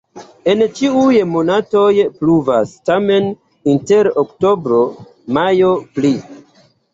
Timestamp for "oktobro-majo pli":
4.23-6.13